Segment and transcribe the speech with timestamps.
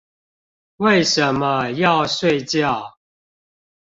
[0.77, 2.65] 為什麼要睡覺？